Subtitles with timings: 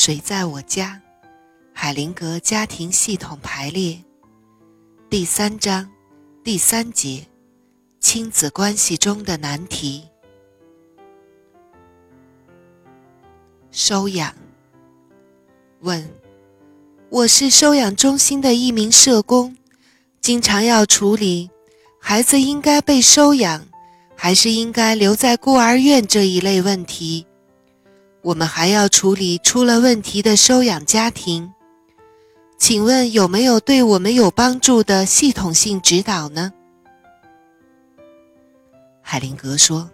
[0.00, 1.02] 谁在我家？
[1.74, 3.98] 海灵格家庭系统排列
[5.10, 5.90] 第三章
[6.44, 7.26] 第三节：
[7.98, 10.04] 亲子关系中的难题。
[13.72, 14.32] 收养。
[15.80, 16.08] 问：
[17.08, 19.56] 我是收养中心的一名社工，
[20.20, 21.50] 经常要处理
[21.98, 23.66] 孩子应该被收养，
[24.14, 27.26] 还是应该留在孤儿院这一类问题。
[28.20, 31.54] 我们还要处理出了问题的收养家庭，
[32.58, 36.52] 请问有没有对我们有帮助的系统性指导呢？
[39.00, 39.88] 海灵格说：“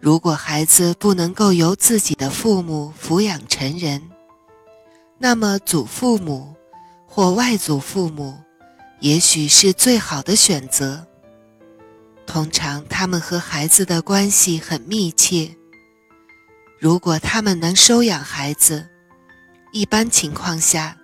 [0.00, 4.00] 如果孩子不能够由自己的父母抚养成人，
[5.18, 6.54] 那么祖父母
[7.04, 8.38] 或外祖父母
[9.00, 11.04] 也许是最好的选择。
[12.24, 15.50] 通常他们和孩子的关系很密切。”
[16.80, 18.88] 如果他们能收养孩子，
[19.72, 20.96] 一般情况下，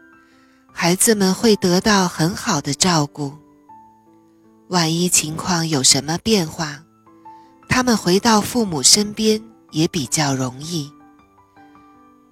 [0.73, 3.33] 孩子们会得到很好的照顾。
[4.69, 6.85] 万一情况有什么变化，
[7.69, 10.91] 他们回到父母身边也比较容易。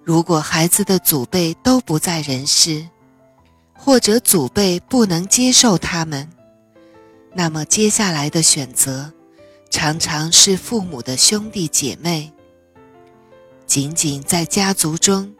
[0.05, 2.87] 如果孩子的祖辈都不在人世，
[3.73, 6.29] 或者祖辈不能接受他们，
[7.33, 9.11] 那么接下来的选择
[9.69, 12.31] 常常是父母的兄弟姐妹。
[13.65, 15.33] 仅仅在家族中，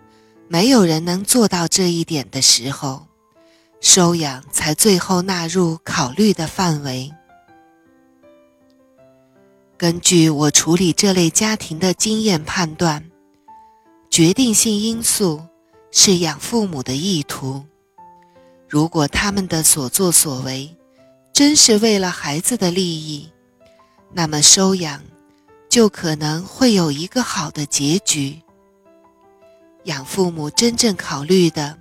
[0.47, 3.07] 没有人能做到这一点的时候，
[3.81, 7.11] 收养才最后纳入考虑的范围。
[9.77, 13.11] 根据我处理这类家庭的经验判断，
[14.09, 15.41] 决定性因素
[15.91, 17.65] 是养父母的意图。
[18.69, 20.75] 如果他们的所作所为
[21.33, 23.29] 真是为了孩子的利益，
[24.13, 25.01] 那么收养。
[25.73, 28.39] 就可能会有一个好的结局。
[29.85, 31.79] 养父母真正考虑的，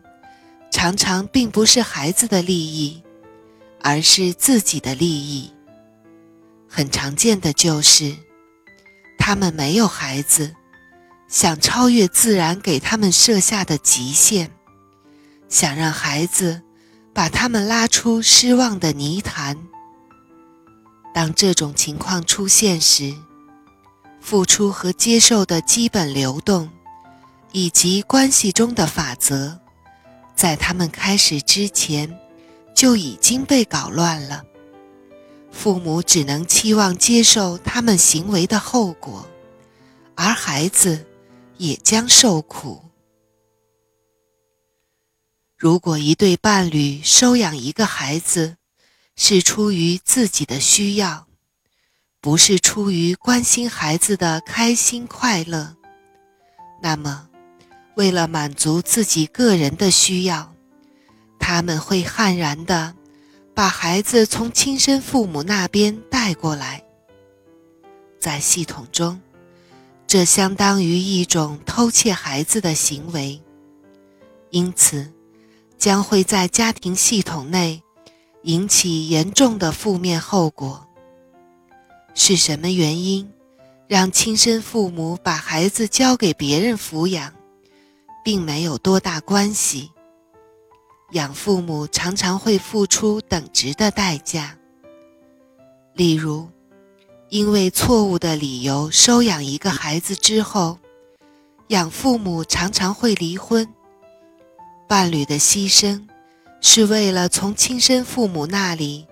[0.71, 3.03] 常常并不是孩子的利益，
[3.83, 5.53] 而是自己的利益。
[6.67, 8.17] 很常见的就是，
[9.19, 10.57] 他们没有孩子，
[11.29, 14.51] 想超越自然给他们设下的极限，
[15.51, 16.63] 想让孩子
[17.13, 19.59] 把他们拉出失望的泥潭。
[21.13, 23.15] 当这种情况出现时，
[24.23, 26.71] 付出和接受的基本流动，
[27.51, 29.59] 以及关系中的法则，
[30.37, 32.19] 在他们开始之前
[32.73, 34.45] 就已经被搞乱了。
[35.51, 39.29] 父母只能期望接受他们行为的后果，
[40.15, 41.05] 而孩子
[41.59, 42.81] 也将受苦。
[45.59, 48.57] 如果一对伴侣收养一个孩子，
[49.17, 51.27] 是出于自己的需要。
[52.23, 55.75] 不是出于关心孩子的开心快乐，
[56.81, 57.29] 那么，
[57.97, 60.55] 为了满足自己个人的需要，
[61.41, 62.95] 他们会悍然的
[63.53, 66.85] 把孩子从亲生父母那边带过来。
[68.21, 69.21] 在系统中，
[70.07, 73.43] 这相当于一种偷窃孩子的行为，
[74.51, 75.13] 因此，
[75.77, 77.83] 将会在家庭系统内
[78.43, 80.87] 引起严重的负面后果。
[82.15, 83.31] 是什么原因
[83.89, 87.33] 让亲生父母把孩子交给别人抚养，
[88.25, 89.91] 并没有多大关系。
[91.13, 94.57] 养父母常常会付出等值的代价，
[95.95, 96.49] 例如，
[97.29, 100.79] 因为错误的理由收养一个孩子之后，
[101.69, 103.69] 养父母常常会离婚。
[104.89, 106.07] 伴侣的牺牲
[106.63, 109.07] 是为了从亲生父母那里。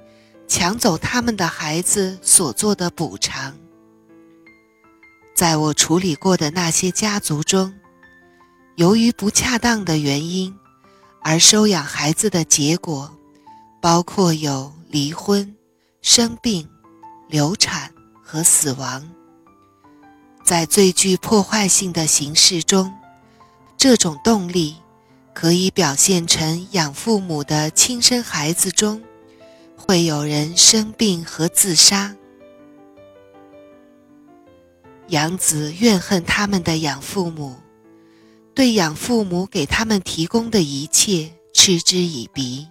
[0.51, 3.55] 抢走他们的孩子所做的补偿，
[5.33, 7.73] 在我处理过的那些家族中，
[8.75, 10.53] 由于不恰当的原因
[11.23, 13.17] 而收养孩子的结果，
[13.81, 15.55] 包括有离婚、
[16.03, 16.69] 生病、
[17.29, 19.09] 流产和死亡。
[20.43, 22.93] 在最具破坏性的形式中，
[23.77, 24.75] 这种动力
[25.33, 29.01] 可以表现成养父母的亲生孩子中。
[29.91, 32.15] 会有人生病和自杀。
[35.09, 37.57] 养子怨恨他们的养父母，
[38.55, 42.69] 对养父母给他们提供的一切嗤之以鼻。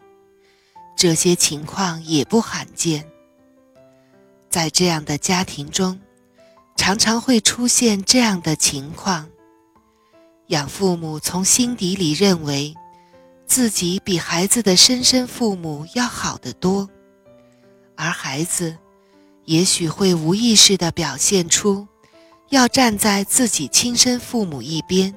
[0.96, 3.06] 这些情况也不罕见。
[4.50, 6.00] 在这样的家庭中，
[6.78, 9.28] 常常会出现这样的情况：
[10.48, 12.74] 养父母从心底里认为
[13.46, 16.90] 自己比孩子的生身父母要好得多。
[18.02, 18.78] 而孩子，
[19.44, 21.86] 也许会无意识地表现出
[22.48, 25.14] 要站在自己亲生父母一边。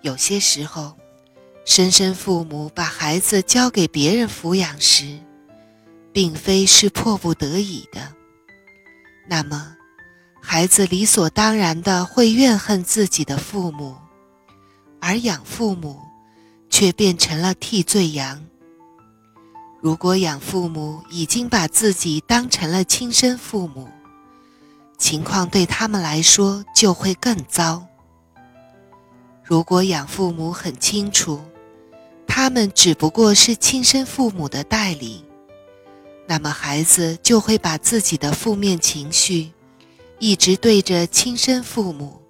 [0.00, 0.96] 有些时候，
[1.64, 5.16] 生身父母把孩子交给别人抚养时，
[6.12, 8.12] 并非是迫不得已的。
[9.28, 9.76] 那么，
[10.42, 13.94] 孩子理所当然的会怨恨自己的父母，
[15.00, 16.00] 而养父母
[16.68, 18.44] 却变成了替罪羊。
[19.82, 23.88] 如果养父母已经把自己当成了亲生父母，
[24.96, 27.84] 情况对他们来说就会更糟。
[29.42, 31.40] 如果养父母很清楚，
[32.28, 35.24] 他们只不过是亲生父母的代理，
[36.28, 39.50] 那么孩子就会把自己的负面情绪
[40.20, 42.22] 一直对着亲生父母，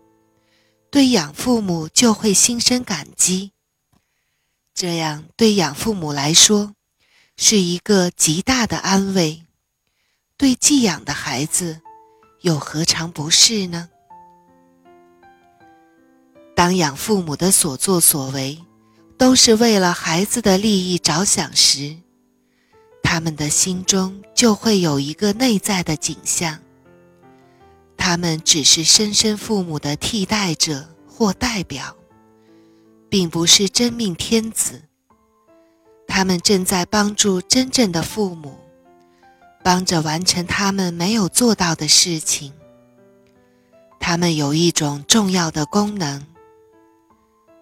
[0.91, 3.53] 对养父母就会心生感激。
[4.75, 6.73] 这样对养父母来说。
[7.45, 9.43] 是一个极大的安慰，
[10.37, 11.81] 对寄养的孩子，
[12.43, 13.89] 又何尝不是呢？
[16.55, 18.57] 当养父母的所作所为
[19.19, 21.97] 都是为了孩子的利益着想时，
[23.03, 26.61] 他们的心中就会有一个内在的景象：
[27.97, 31.97] 他们只是生身父母的替代者或代表，
[33.09, 34.81] 并不是真命天子。
[36.15, 38.55] 他们正在帮助真正的父母，
[39.65, 42.53] 帮着完成他们没有做到的事情。
[43.99, 46.23] 他们有一种重要的功能，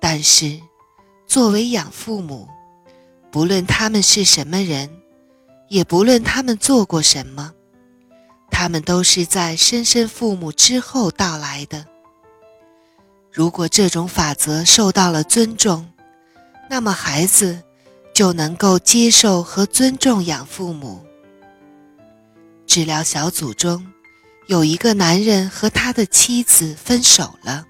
[0.00, 0.61] 但是，
[1.29, 2.49] 作为养父母，
[3.31, 4.91] 不论他们是什么人，
[5.69, 7.53] 也不论他们做过什么，
[8.50, 11.87] 他们都是在生身父母之后到来的。
[13.31, 15.88] 如果这种法则受到了尊重，
[16.69, 17.62] 那么孩子。
[18.20, 21.02] 就能够接受和尊重养父母。
[22.67, 23.90] 治疗小组中，
[24.46, 27.64] 有一个男人和他的妻子分手了，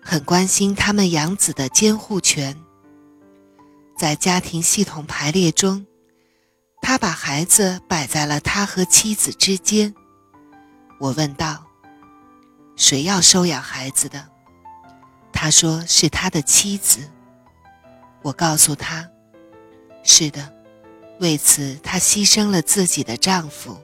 [0.00, 2.56] 很关心他们养子的监护权。
[3.98, 5.84] 在家庭系统排列中，
[6.80, 9.94] 他把孩子摆在了他和妻子之间。
[10.98, 11.62] 我问道
[12.74, 14.26] ：“谁要收养孩子的？”
[15.30, 17.00] 他说：“是他的妻子。”
[18.24, 19.06] 我告诉他。
[20.08, 20.50] 是的，
[21.20, 23.76] 为此她牺牲了自己的丈夫。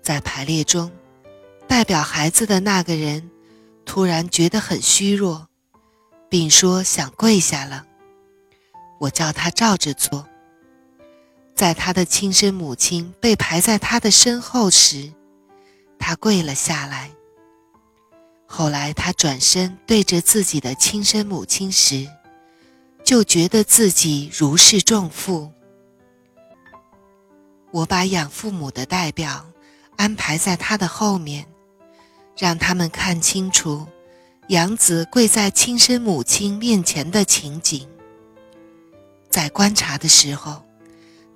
[0.00, 0.92] 在排列中，
[1.66, 3.28] 代表孩子的那个人
[3.84, 5.48] 突然觉得很虚弱，
[6.28, 7.84] 并说想跪下了。
[9.00, 10.24] 我叫他照着做。
[11.56, 15.12] 在他的亲生母亲被排在他的身后时，
[15.98, 17.10] 他跪了下来。
[18.46, 22.08] 后来他转身对着自己的亲生母亲时，
[23.06, 25.52] 就觉得自己如释重负。
[27.70, 29.46] 我把养父母的代表
[29.96, 31.46] 安排在他的后面，
[32.36, 33.86] 让他们看清楚
[34.48, 37.88] 养子跪在亲生母亲面前的情景。
[39.30, 40.64] 在观察的时候，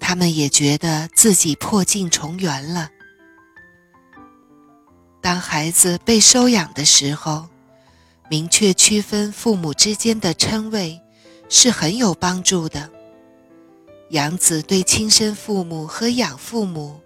[0.01, 2.91] 他们也觉得自己破镜重圆了。
[5.21, 7.47] 当孩子被收养的时候，
[8.29, 11.01] 明确区分父母之间的称谓。
[11.51, 12.89] 是很有帮助的。
[14.11, 17.01] 养子对亲生父母和养父母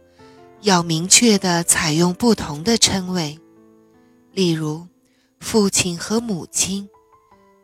[0.60, 3.38] 要明确的采用不同的称谓，
[4.32, 4.86] 例如
[5.40, 6.88] 父亲和母亲，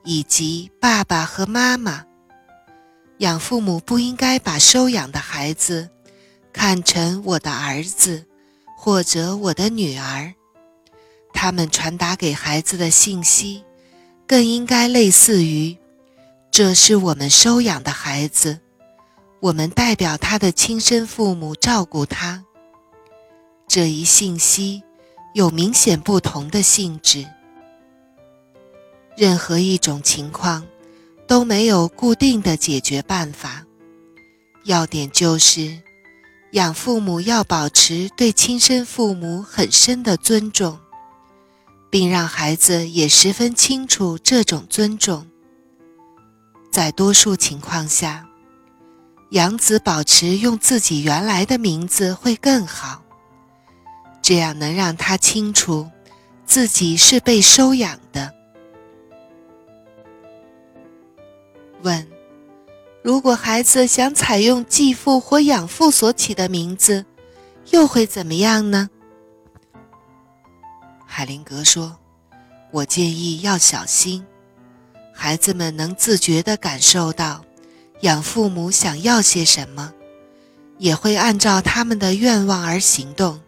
[0.05, 2.05] 以及爸爸和妈妈。
[3.19, 5.91] 养父母不应该把收养的孩子
[6.53, 8.25] 看成我的儿子
[8.77, 10.35] 或者我的女儿，
[11.35, 13.63] 他们传达给孩子的信息
[14.27, 15.77] 更应该类似于。
[16.51, 18.59] 这是我们收养的孩子，
[19.39, 22.45] 我们代表他的亲生父母照顾他。
[23.69, 24.83] 这一信息
[25.33, 27.25] 有明显不同的性质。
[29.17, 30.67] 任何一种情况
[31.29, 33.65] 都没有固定的解决办法。
[34.65, 35.81] 要点就是，
[36.53, 40.81] 养父母要保持对亲生父母很深的尊重，
[41.89, 45.30] 并让孩子也十分清楚这种尊重。
[46.81, 48.27] 在多数情况下，
[49.33, 53.03] 养子保持用自己原来的名字会更好，
[54.23, 55.91] 这样能让他清楚
[56.47, 58.33] 自己是被收养的。
[61.83, 62.09] 问：
[63.05, 67.05] 如果孩子想采用继父或养父所起的名字，
[67.73, 68.89] 又会怎么样呢？
[71.05, 71.99] 海灵格说
[72.73, 74.27] ：“我建议要小心。”
[75.23, 77.45] 孩子们能自觉地感受到
[78.01, 79.93] 养父母想要些什么，
[80.79, 83.39] 也会按照他们的愿望而行动。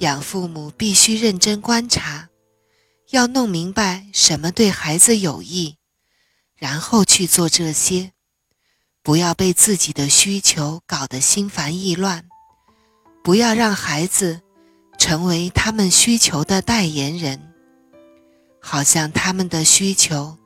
[0.00, 2.28] 养父母必须认真观察，
[3.12, 5.78] 要弄明白什么对孩子有益，
[6.54, 8.12] 然后去做这些，
[9.02, 12.28] 不要被自己的需求搞得心烦意乱，
[13.24, 14.42] 不要让孩子
[14.98, 17.40] 成为他们需求的代言人，
[18.60, 20.36] 好像他们的需求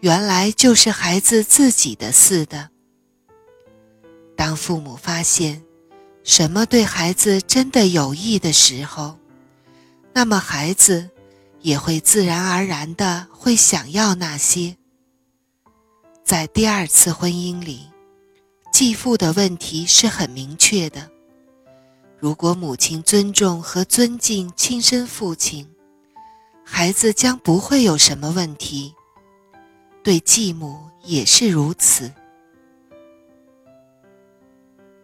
[0.00, 2.68] 原来就是孩子自己的似的。
[4.36, 5.62] 当父母发现
[6.24, 9.18] 什么对孩子真的有益的时候，
[10.12, 11.10] 那么孩子。
[11.62, 14.78] 也会自然而然的会想要那些。
[16.24, 17.80] 在第二次婚姻里，
[18.72, 21.10] 继父的问题是很明确的。
[22.18, 25.68] 如果母亲尊重和尊敬亲生父亲，
[26.64, 28.94] 孩子将不会有什么问题。
[30.02, 32.10] 对继母也是如此。